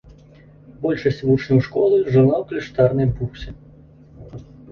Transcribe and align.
Большасць 0.85 1.21
вучняў 1.29 1.59
школы 1.67 1.99
жыла 2.13 2.35
ў 2.39 2.43
кляштарнай 2.53 3.07
бурсе. 3.19 3.49